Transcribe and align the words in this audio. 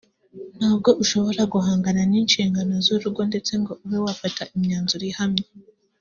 ntabwo 0.57 0.89
ushobora 1.03 1.41
guhangana 1.53 2.01
n’inshingano 2.11 2.73
z’urugo 2.85 3.21
ndetse 3.29 3.51
ngo 3.61 3.71
ube 3.83 3.97
wafata 4.05 4.41
imyanzuro 4.55 5.03
ihamye 5.11 5.45